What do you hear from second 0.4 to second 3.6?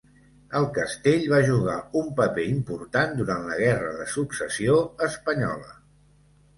El castell va jugar un paper important durant